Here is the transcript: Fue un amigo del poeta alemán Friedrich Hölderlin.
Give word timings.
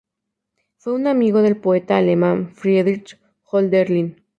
Fue 0.77 0.93
un 0.93 1.05
amigo 1.05 1.43
del 1.43 1.57
poeta 1.57 1.97
alemán 1.97 2.55
Friedrich 2.55 3.19
Hölderlin. 3.51 4.25